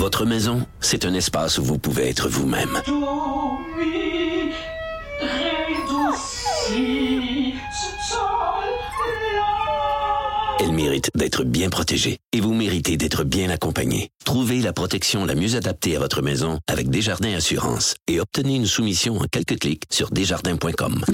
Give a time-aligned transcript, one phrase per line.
[0.00, 2.80] Votre maison, c'est un espace où vous pouvez être vous-même.
[10.58, 14.08] Elle mérite d'être bien protégée et vous méritez d'être bien accompagnée.
[14.24, 18.64] Trouvez la protection la mieux adaptée à votre maison avec Desjardins Assurance et obtenez une
[18.64, 21.04] soumission en quelques clics sur desjardins.com.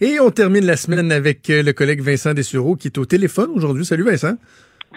[0.00, 3.50] Et on termine la semaine avec euh, le collègue Vincent Dessureau qui est au téléphone
[3.54, 3.84] aujourd'hui.
[3.84, 4.36] Salut Vincent.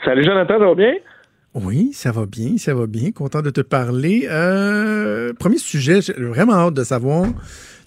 [0.06, 0.94] Salut Jonathan, ça va bien?
[1.56, 3.12] Oui, ça va bien, ça va bien.
[3.12, 4.28] Content de te parler.
[4.30, 7.26] Euh, premier sujet, j'ai vraiment hâte de savoir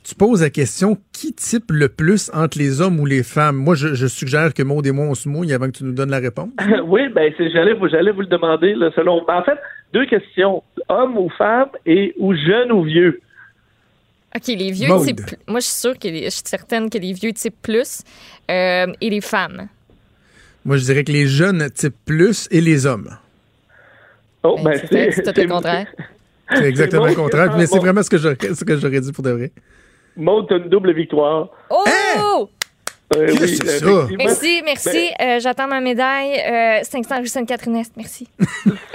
[0.07, 3.57] tu poses la question qui type le plus entre les hommes ou les femmes?
[3.57, 6.13] Moi, je, suggère que Maud et moi, on se mouille avant que tu nous donnes
[6.13, 6.51] la réponse.
[6.87, 9.25] oui, ben j'allais vous le demander, selon.
[9.27, 9.59] Ben, en fait,
[9.93, 10.63] deux questions.
[10.89, 13.21] Homme ou femme et ou jeune ou vieux?
[14.37, 15.37] OK, les vieux typent.
[15.49, 18.03] Moi, je suis sûre que je suis certaine que les vieux typent plus
[18.49, 19.69] euh, et les femmes.
[20.67, 23.17] Moi, je dirais que les jeunes typent plus et les hommes.
[24.43, 25.87] Oh, ben, ben c'est tout le contraire.
[26.53, 29.53] C'est exactement le contraire, mais c'est vraiment ce que j'aurais dit pour de vrai.
[30.17, 31.51] Maud, une double victoire.
[31.71, 31.85] Oh!
[31.87, 32.47] Hein?
[33.15, 34.09] Euh, oui, ça?
[34.19, 35.11] Merci, merci.
[35.17, 36.33] Ben- euh, j'attends ma médaille.
[36.41, 37.97] Euh, 500 rue Sainte-Catherine-Est.
[37.97, 38.27] Merci.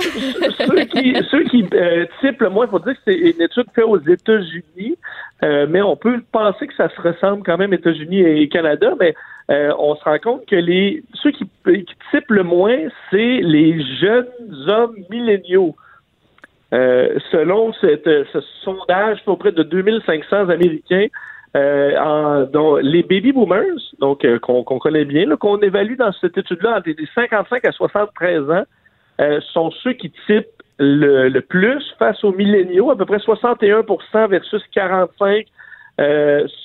[0.01, 3.67] ceux qui, ceux qui euh, typent le moins, il faut dire que c'est une étude
[3.73, 4.97] faite aux États-Unis,
[5.43, 9.15] euh, mais on peut penser que ça se ressemble quand même États-Unis et Canada, mais
[9.49, 12.77] on se rend compte que les ceux qui, typent le moins,
[13.09, 14.27] c'est les jeunes
[14.69, 15.75] hommes milléniaux.
[16.73, 21.07] Euh, selon ce sondage auprès de 2500 Américains,
[21.57, 26.77] euh, dont les baby boomers, donc euh, qu'on connaît bien, qu'on évalue dans cette étude-là
[26.77, 28.63] entre les 55 à 73 ans,
[29.53, 34.63] sont ceux qui typent le, le, plus face aux milléniaux, à peu près 61% versus
[34.73, 35.45] 45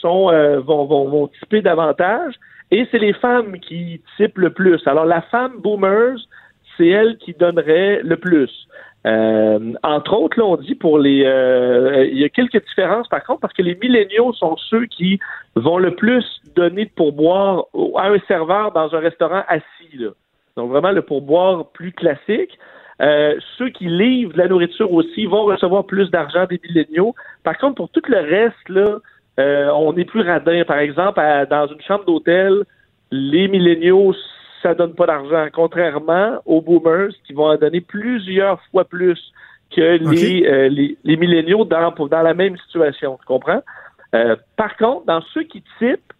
[0.01, 0.31] sont
[0.65, 2.35] vont, vont, vont typer davantage.
[2.71, 4.81] Et c'est les femmes qui typent le plus.
[4.87, 6.19] Alors la femme boomers,
[6.77, 8.51] c'est elle qui donnerait le plus.
[9.07, 13.23] Euh, entre autres, là, on dit pour les, euh, il y a quelques différences par
[13.23, 15.21] contre parce que les milléniaux sont ceux qui
[15.55, 16.25] vont le plus
[16.57, 17.67] donner de pourboire
[17.97, 19.97] à un serveur dans un restaurant assis.
[19.97, 20.09] Là.
[20.57, 22.59] Donc vraiment le pourboire plus classique.
[23.03, 27.15] Euh, ceux qui livrent de la nourriture aussi vont recevoir plus d'argent des milléniaux.
[27.45, 28.99] Par contre, pour tout le reste, là,
[29.75, 30.65] on est plus radin.
[30.65, 31.21] Par exemple,
[31.51, 32.63] dans une chambre d'hôtel,
[33.11, 34.15] les milléniaux
[34.63, 39.19] ça donne pas d'argent, contrairement aux boomers qui vont en donner plusieurs fois plus
[39.75, 43.17] que les, euh, les, les, milléniaux dans, dans la même situation.
[43.21, 43.63] Tu comprends?
[44.15, 46.13] Euh, par contre, dans ceux qui typent,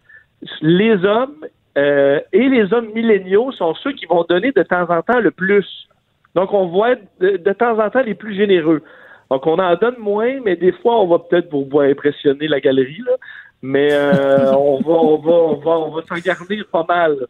[0.61, 1.45] les hommes
[1.77, 5.31] euh, et les hommes milléniaux sont ceux qui vont donner de temps en temps le
[5.31, 5.87] plus.
[6.35, 8.81] Donc, on voit de, de temps en temps les plus généreux.
[9.31, 13.03] Donc, on en donne moins, mais des fois, on va peut-être pour impressionner la galerie,
[13.05, 13.13] là.
[13.61, 13.89] mais
[14.53, 17.27] on va, on va, on va, on va s'en garder pas mal.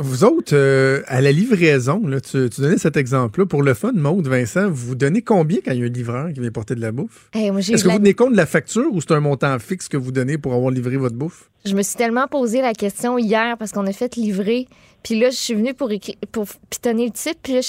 [0.00, 3.46] Vous autres, euh, à la livraison, là, tu, tu, donnais cet exemple-là.
[3.46, 6.38] Pour le fun, Maude, Vincent, vous donnez combien quand il y a un livreur qui
[6.38, 7.28] vient porter de la bouffe?
[7.34, 10.12] Est-ce que vous tenez compte de la facture ou c'est un montant fixe que vous
[10.12, 11.50] donnez pour avoir livré votre bouffe?
[11.64, 14.68] Je me suis tellement posé la question hier parce qu'on a fait livrer.
[15.02, 15.90] Puis là, je suis venue pour,
[16.30, 17.40] pour pitonner le titre.
[17.42, 17.60] Puis là,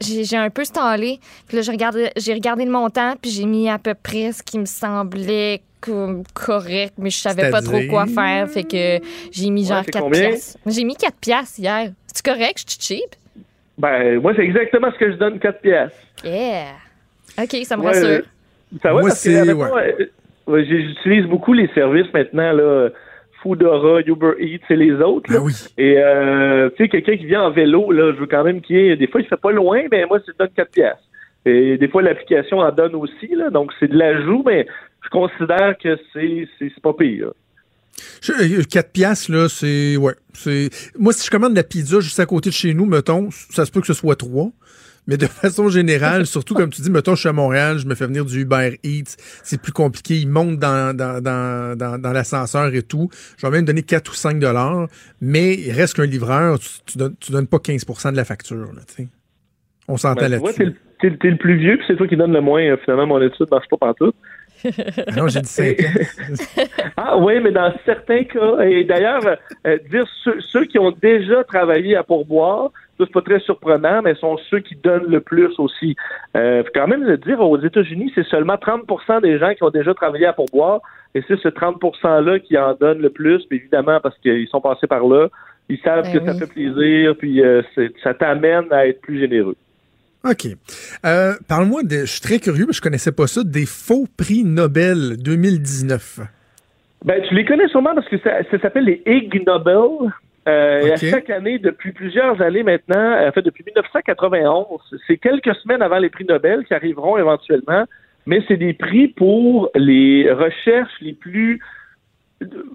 [0.00, 1.18] j'ai un peu stallé.
[1.48, 3.14] Puis là, j'ai regardé, regardé le montant.
[3.22, 5.62] Puis j'ai mis à peu près ce qui me semblait
[6.34, 8.48] correct, mais je savais pas trop quoi faire.
[8.48, 10.58] Fait que j'ai mis genre 4 piastres.
[10.66, 11.90] J'ai mis 4 piastres hier.
[12.06, 12.64] C'est correct?
[12.66, 13.16] Je suis cheap?
[13.76, 15.96] Ben, moi, c'est exactement ce que je donne 4 piastres.
[16.24, 16.74] Yeah.
[17.38, 18.22] OK, ça me rassure.
[18.82, 19.52] Ça va, moi, c'est...
[19.52, 20.10] Ouais.
[20.46, 22.90] J'utilise beaucoup les services maintenant, là.
[23.42, 25.30] Foodora, Uber Eats et les autres.
[25.30, 25.52] Ben oui.
[25.76, 28.76] Et euh, tu sais, quelqu'un qui vient en vélo, là, je veux quand même qu'il
[28.76, 28.96] y ait.
[28.96, 31.04] Des fois, il fait pas loin, mais moi, je donne 4 piastres.
[31.44, 34.66] Et des fois, l'application en donne aussi, là, donc c'est de l'ajout, mais
[35.04, 37.32] je considère que c'est, c'est, pas pire.
[38.26, 39.96] 4 euh, piastres, là, c'est.
[39.96, 40.14] Ouais.
[40.32, 40.70] C'est.
[40.98, 43.70] Moi, si je commande la pizza juste à côté de chez nous, mettons, ça se
[43.70, 44.50] peut que ce soit 3.
[45.06, 47.94] Mais de façon générale, surtout comme tu dis, mettons, je suis à Montréal, je me
[47.94, 52.12] fais venir du Uber Eats, c'est plus compliqué, ils montent dans, dans, dans, dans, dans
[52.12, 53.10] l'ascenseur et tout.
[53.36, 54.88] Je vais même donner 4 ou 5 dollars,
[55.20, 58.72] mais il reste qu'un livreur, tu, tu, donnes, tu donnes pas 15% de la facture,
[58.72, 59.08] là, tu sais.
[59.86, 60.74] On s'entend ben, là-dessus.
[61.00, 63.20] T'es, t'es, le plus vieux, puis c'est toi qui donne le moins, euh, finalement, mon
[63.20, 64.12] étude marche pas partout.
[64.64, 65.76] Ah non, j'ai dit 5
[66.96, 69.22] ah oui, mais dans certains cas, et d'ailleurs,
[69.66, 70.06] euh, dire
[70.40, 74.76] ceux, qui ont déjà travaillé à pourboire, c'est pas très surprenant, mais sont ceux qui
[74.76, 75.96] donnent le plus aussi.
[76.36, 79.94] Euh, quand même de dire aux États-Unis, c'est seulement 30% des gens qui ont déjà
[79.94, 80.80] travaillé à pourboire,
[81.14, 84.60] et c'est ce 30 %-là qui en donne le plus, puis évidemment parce qu'ils sont
[84.60, 85.28] passés par là,
[85.68, 87.62] ils savent ben que ça fait plaisir, puis euh,
[88.02, 89.56] ça t'amène à être plus généreux.
[90.24, 90.46] OK.
[91.04, 92.00] Euh, Parle-moi de.
[92.00, 96.20] Je suis très curieux, mais je connaissais pas ça, des faux prix Nobel 2019.
[97.04, 100.10] Ben, tu les connais sûrement parce que ça, ça s'appelle les Ig Nobel.
[100.46, 101.04] Euh, Ok.
[101.10, 106.10] Chaque année, depuis plusieurs années maintenant, en fait depuis 1991, c'est quelques semaines avant les
[106.10, 107.84] prix Nobel qui arriveront éventuellement,
[108.26, 111.60] mais c'est des prix pour les recherches les plus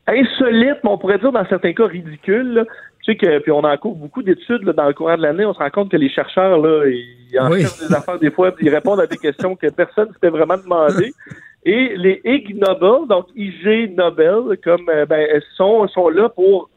[0.07, 2.65] insolites, mais on pourrait dire dans certains cas ridicules.
[3.09, 5.53] Sais que, puis on en court beaucoup d'études là, dans le courant de l'année, on
[5.53, 7.63] se rend compte que les chercheurs, là, ils en Oui.
[7.63, 10.57] des affaires des fois, puis ils répondent à des questions que personne ne s'était vraiment
[10.57, 11.11] demandé.
[11.65, 16.69] Et les Ig Nobel, donc IG Nobel, comme euh, ben, elles sont, sont là pour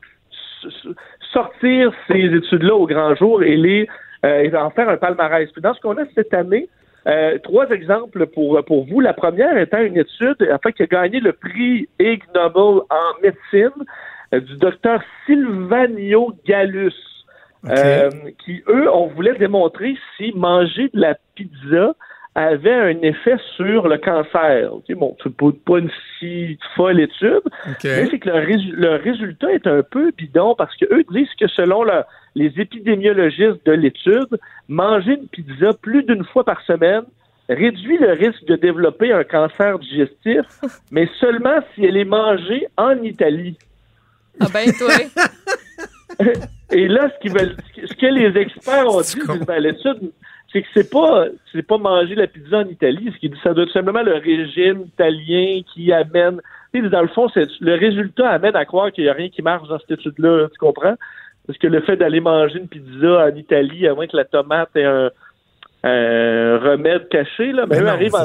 [1.33, 3.89] sortir ces études-là au grand jour et les
[4.25, 5.51] euh, et en faire un palmarès.
[5.53, 6.69] Puis dans ce qu'on a cette année,
[7.07, 9.01] euh, trois exemples pour, pour vous.
[9.01, 13.85] La première étant une étude fait, qui a gagné le prix Ig Nobel en médecine
[14.41, 16.95] du docteur Silvanio Gallus,
[17.69, 18.11] euh,
[18.45, 21.95] qui, eux, on voulait démontrer si manger de la pizza
[22.35, 24.73] avait un effet sur le cancer.
[24.73, 27.43] Ok, Bon, c'est pas, pas une si folle étude,
[28.03, 31.35] mais c'est que le, résu- le résultat est un peu bidon parce que eux disent
[31.39, 32.03] que selon le-
[32.35, 34.39] les épidémiologistes de l'étude,
[34.69, 37.03] manger une pizza plus d'une fois par semaine
[37.51, 40.41] réduit le risque de développer un cancer digestif,
[40.91, 43.59] mais seulement si elle est mangée en Italie.
[44.41, 44.93] Ah ben, toi.
[46.73, 49.39] Et là, ce, qu'ils veulent, ce que- les experts ont dit, C'est con.
[49.47, 50.11] ben, l'étude,
[50.53, 53.11] c'est que c'est pas, c'est pas manger la pizza en Italie.
[53.15, 56.41] Ce qui dit, ça doit être simplement le régime italien qui amène.
[56.75, 59.69] Dans le fond, c'est, le résultat amène à croire qu'il n'y a rien qui marche
[59.69, 60.49] dans cette étude-là.
[60.53, 60.95] Tu comprends?
[61.47, 64.71] Parce que le fait d'aller manger une pizza en Italie, à moins que la tomate
[64.77, 65.11] ait un,
[65.85, 68.25] un remède caché, là, mais Ben eux non, arrivent en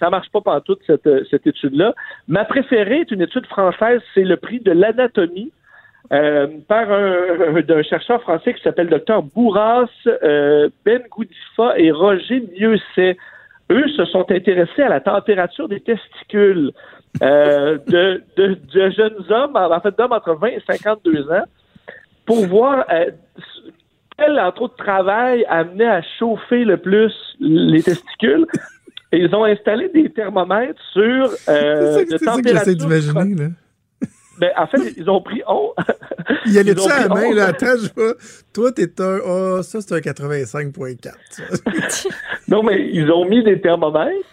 [0.00, 0.10] ça.
[0.10, 1.94] marche pas pantoute, cette, cette étude-là.
[2.26, 5.52] Ma préférée est une étude française, c'est le prix de l'anatomie
[6.12, 12.42] euh, par un, d'un chercheur français qui s'appelle Dr Bourras, euh, Ben Goudifa et Roger
[12.58, 13.16] Mieuxet.
[13.70, 16.72] Eux se sont intéressés à la température des testicules
[17.22, 21.44] euh, de, de, de jeunes hommes, en fait d'hommes entre 20 et 52 ans,
[22.26, 23.10] pour voir euh,
[24.18, 28.46] quel, entre autres, travail amenait à chauffer le plus les testicules.
[29.12, 32.36] Et ils ont installé des thermomètres sur c'est euh, ça, de que- c'est ça que
[32.36, 32.58] température.
[32.58, 33.48] j'essaie d'imaginer, là.
[34.38, 35.74] Ben, en fait, ils ont pris on.
[36.46, 37.48] Il y allait tu à la main, là?
[37.48, 38.14] Attends, je vois.
[38.54, 39.18] Toi, t'es un.
[39.26, 41.12] Ah, ça, c'est un 85.4.
[41.28, 41.42] ça.
[42.48, 44.26] Non, mais ils ont mis des thermomètres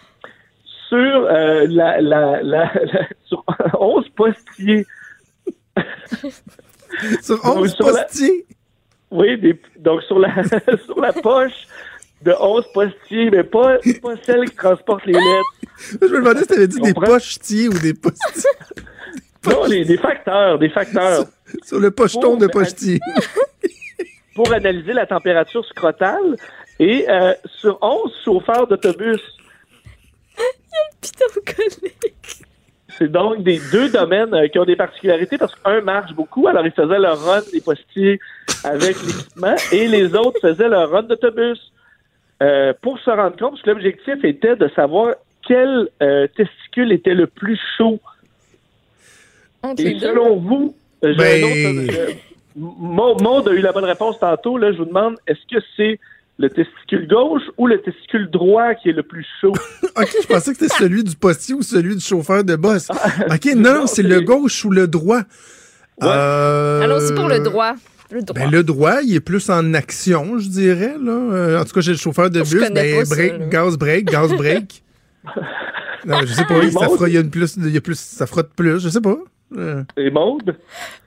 [0.88, 3.44] sur euh, la, la, la, la- sur
[3.78, 4.86] 11 postiers.
[7.22, 8.46] Sur Donc, 11 sur la- postiers?
[9.10, 10.42] Oui, des, donc sur la
[10.84, 11.66] sur la poche
[12.22, 15.54] de 11 postiers, mais pas, pas celle qui transporte les lettres.
[16.02, 18.50] Je me demandais si t'avais dit des pochetiers ou des postiers.
[19.46, 21.24] Non, les, des facteurs, des facteurs.
[21.62, 22.98] Sur le pocheton de pochetier.
[24.34, 26.36] pour analyser la température scrotale
[26.78, 29.20] et euh, sur 11 chauffeurs d'autobus.
[31.00, 31.92] Putain, collé.
[32.98, 36.66] C'est donc des deux domaines euh, qui ont des particularités parce qu'un marche beaucoup, alors
[36.66, 38.20] ils faisaient leur run des postiers
[38.64, 41.72] avec l'équipement et les autres faisaient leur run d'autobus.
[42.42, 45.14] Euh, pour se rendre compte, parce que l'objectif était de savoir
[45.46, 47.98] quel euh, testicule était le plus chaud.
[49.62, 50.74] Entre Et selon vous,
[51.04, 51.98] euh, j'ai Ben- un autre.
[51.98, 52.12] euh,
[52.56, 54.56] Maud Maud a eu la bonne réponse tantôt.
[54.58, 55.98] Là, je vous demande, est-ce que c'est
[56.38, 59.52] le testicule gauche ou le testicule droit qui est le plus chaud?
[59.96, 62.88] OK, je pensais que c'était celui du postier ou celui du chauffeur de boss.
[62.90, 65.22] OK, non, non, c'est le gauche ou le droit.
[66.04, 67.74] Euh, Allons-y pour le droit.
[68.10, 68.40] Le droit.
[68.40, 70.94] Ben, le droit, il est plus en action, je dirais.
[71.00, 71.12] Là.
[71.12, 72.70] Euh, en tout cas, j'ai le chauffeur de Je bus.
[72.72, 74.82] Ben, break, gaz break, gaz break.
[76.06, 77.80] non, je sais pas, Les ça, fera, il y a une plus, il y a
[77.80, 79.16] plus, ça frotte plus, je sais pas.
[79.56, 80.56] Euh, Et Maude,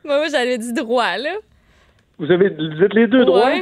[0.06, 1.32] Moi, moi, j'avais dit droit, là.
[2.20, 3.54] vous, avez, vous êtes les deux droits?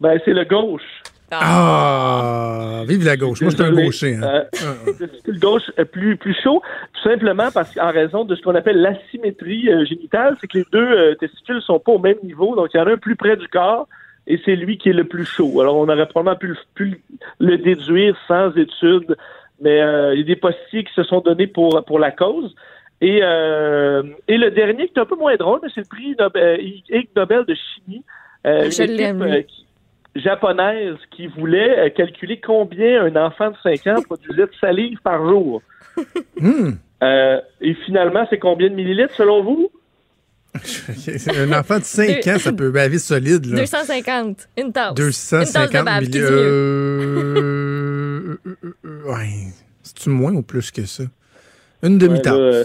[0.00, 0.82] Ben, c'est le gauche.
[1.30, 3.40] Ah, vive la gauche.
[3.42, 4.14] Moi, je suis un gaucher.
[4.16, 4.44] Hein.
[4.62, 6.62] Euh, le testicule gauche est plus, plus chaud,
[6.94, 10.64] tout simplement parce qu'en raison de ce qu'on appelle l'asymétrie euh, génitale, c'est que les
[10.72, 13.16] deux euh, testicules sont pas au même niveau, donc il y en a un plus
[13.16, 13.88] près du corps
[14.26, 15.60] et c'est lui qui est le plus chaud.
[15.60, 17.00] Alors on aurait probablement pu, le- pu
[17.40, 19.16] le déduire sans étude,
[19.60, 22.54] mais euh, il y a des postiers qui se sont donnés pour, pour la cause.
[23.00, 26.60] Et, euh, et le dernier qui est un peu moins drôle, c'est le prix Nobel,
[26.88, 28.02] Ig Nobel de chimie.
[28.46, 29.65] Euh, une Je l'aime, équipe, euh, qui-
[30.22, 35.26] japonaise qui voulait euh, calculer combien un enfant de 5 ans produisait de salive par
[35.26, 35.62] jour.
[36.38, 36.72] Hmm.
[37.02, 39.70] Euh, et finalement, c'est combien de millilitres selon vous?
[40.54, 43.46] un enfant de 5 ans, ça peut baver solide.
[43.46, 43.60] Là.
[43.60, 44.48] 250.
[44.58, 44.90] Une tasse.
[44.90, 46.30] Une tasse de 250 bave, qui dit milli- mieux?
[47.36, 48.36] euh,
[49.06, 49.52] ouais.
[49.82, 51.04] C'est-tu moins ou plus que ça?
[51.82, 52.34] Une demi-tasse.
[52.34, 52.62] Ouais,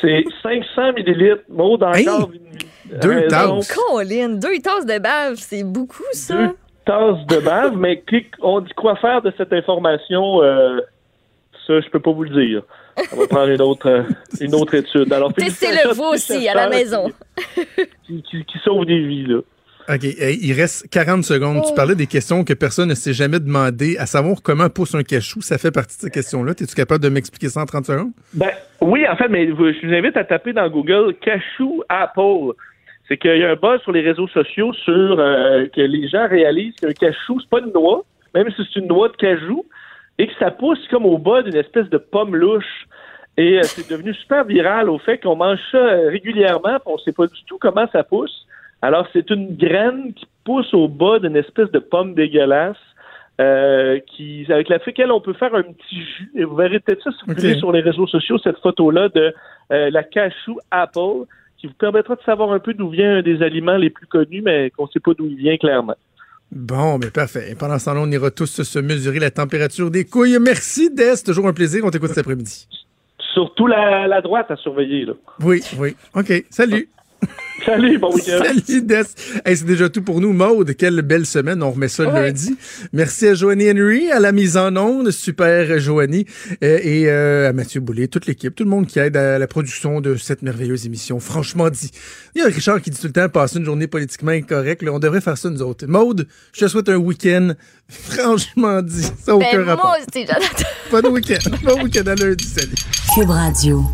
[0.00, 1.42] c'est 500 millilitres.
[1.48, 1.96] Maud encore.
[1.96, 2.06] Hey!
[2.06, 2.53] une-
[3.02, 3.72] Deux tasses.
[3.72, 6.34] Colin, deux tasses de bave, c'est beaucoup, ça.
[6.36, 8.02] Deux tasses de bave, mais
[8.42, 10.42] on dit quoi faire de cette information?
[10.42, 10.80] euh,
[11.66, 12.62] ça, je peux pas vous le dire.
[13.12, 14.02] On va prendre une autre, euh,
[14.40, 15.10] une autre étude.
[15.12, 17.10] Alors, Testez-le vous aussi, à la maison.
[17.54, 17.64] qui-
[18.06, 19.24] qui, qui, qui sauvent des vies.
[19.26, 19.38] Là.
[19.88, 20.02] OK.
[20.04, 21.62] Il reste 40 secondes.
[21.66, 25.02] Tu parlais des questions que personne ne s'est jamais demandé, à savoir comment pousse un
[25.02, 25.40] cachou.
[25.40, 26.52] Ça fait partie de ces questions-là.
[26.52, 28.12] Es-tu capable de m'expliquer ça en 30 secondes?
[28.34, 28.50] Ben,
[28.82, 32.52] oui, en fait, mais je vous invite à taper dans Google cachou Apple.
[33.08, 36.26] C'est qu'il y a un buzz sur les réseaux sociaux sur euh, que les gens
[36.26, 38.02] réalisent qu'un cachou, c'est pas une noix,
[38.34, 39.64] même si c'est une noix de cajou,
[40.18, 42.86] et que ça pousse comme au bas d'une espèce de pomme louche.
[43.36, 47.12] Et euh, c'est devenu super viral au fait qu'on mange ça euh, régulièrement, on sait
[47.12, 48.46] pas du tout comment ça pousse.
[48.80, 52.76] Alors, c'est une graine qui pousse au bas d'une espèce de pomme dégueulasse.
[53.40, 56.30] Euh, qui, avec laquelle on peut faire un petit jus.
[56.36, 59.34] Et vous verrez peut-être ça circuler sur les réseaux sociaux, cette photo-là de
[59.72, 61.24] euh, la cachou Apple,
[61.58, 64.42] qui vous permettra de savoir un peu d'où vient un des aliments les plus connus,
[64.42, 65.96] mais qu'on ne sait pas d'où il vient clairement.
[66.50, 67.50] Bon, mais parfait.
[67.50, 70.38] Et pendant ce temps-là, on ira tous se mesurer la température des couilles.
[70.40, 71.14] Merci, Des.
[71.24, 71.82] Toujours un plaisir.
[71.84, 72.68] On t'écoute cet après-midi.
[73.32, 75.06] Surtout la, la droite à surveiller.
[75.06, 75.14] Là.
[75.40, 75.96] Oui, oui.
[76.14, 76.44] OK.
[76.50, 76.88] Salut.
[77.64, 78.42] Salut, bon week-end.
[78.44, 79.02] Salut, Des.
[79.44, 80.32] c'est déjà tout pour nous.
[80.32, 81.62] Maude, quelle belle semaine.
[81.62, 82.56] On remet ça lundi.
[82.92, 85.10] Merci à Joanie Henry, à la mise en onde.
[85.10, 86.26] Super, Joanie.
[86.62, 89.46] Euh, et euh, à Mathieu Boulay, toute l'équipe, tout le monde qui aide à la
[89.46, 91.20] production de cette merveilleuse émission.
[91.20, 91.90] Franchement dit.
[92.34, 94.84] Il y a Richard qui dit tout le temps, passer une journée politiquement incorrecte.
[94.88, 95.86] on devrait faire ça nous autres.
[95.86, 97.52] Maude, je te souhaite un week-end.
[97.88, 99.02] Franchement dit.
[99.02, 99.86] Ça n'a aucun ben, rapport.
[99.86, 100.68] Moi aussi, Jonathan.
[100.90, 101.50] Pas de week-end.
[101.62, 102.44] Bon week-end à lundi.
[102.44, 102.74] Salut.
[103.14, 103.84] Cube Radio.